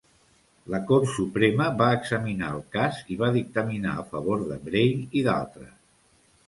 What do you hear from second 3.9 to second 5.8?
a favor de Bray i d'altres.